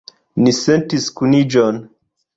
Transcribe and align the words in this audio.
Ni 0.45 0.53
sentis 0.59 1.05
kuniĝon. 1.19 1.83